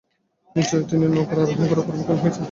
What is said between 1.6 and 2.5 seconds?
করার পূর্বে খুন হয়েছেন।